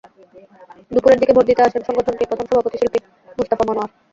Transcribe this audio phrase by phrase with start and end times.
[0.91, 2.99] দুপুরের দিকে ভোট দিতে আসেন সংগঠনটির প্রথম সভাপতি শিল্পী
[3.37, 3.89] মুস্তাফা মনোয়ার।